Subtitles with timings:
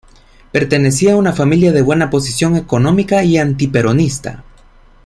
[0.51, 4.43] Pertenecía a una familia de buena posición económica y antiperonista.